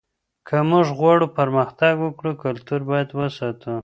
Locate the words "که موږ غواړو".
0.47-1.27